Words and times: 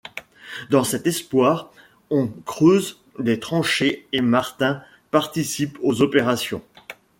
Dans 0.71 0.83
cet 0.83 1.05
espoir, 1.05 1.71
on 2.09 2.27
creuse 2.27 2.97
des 3.19 3.39
tranchées 3.39 4.07
et 4.13 4.21
Martin 4.21 4.81
participe 5.11 5.77
aux 5.83 6.01
opérations. 6.01 6.63